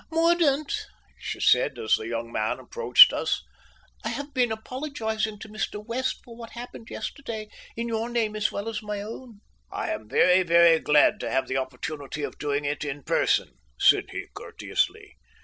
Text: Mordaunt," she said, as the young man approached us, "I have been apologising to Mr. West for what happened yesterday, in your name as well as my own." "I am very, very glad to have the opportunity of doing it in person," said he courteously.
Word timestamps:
Mordaunt," 0.09 0.87
she 1.19 1.39
said, 1.39 1.77
as 1.77 1.93
the 1.93 2.07
young 2.07 2.31
man 2.31 2.57
approached 2.57 3.13
us, 3.13 3.43
"I 4.03 4.09
have 4.09 4.33
been 4.33 4.51
apologising 4.51 5.37
to 5.37 5.47
Mr. 5.47 5.85
West 5.85 6.21
for 6.23 6.35
what 6.35 6.53
happened 6.53 6.89
yesterday, 6.89 7.49
in 7.75 7.87
your 7.87 8.09
name 8.09 8.35
as 8.35 8.51
well 8.51 8.67
as 8.67 8.81
my 8.81 8.99
own." 9.03 9.41
"I 9.71 9.91
am 9.91 10.09
very, 10.09 10.41
very 10.41 10.79
glad 10.79 11.19
to 11.19 11.29
have 11.29 11.47
the 11.47 11.57
opportunity 11.57 12.23
of 12.23 12.39
doing 12.39 12.65
it 12.65 12.83
in 12.83 13.03
person," 13.03 13.49
said 13.79 14.05
he 14.09 14.25
courteously. 14.33 15.17